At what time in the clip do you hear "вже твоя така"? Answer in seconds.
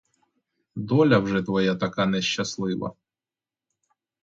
1.19-2.05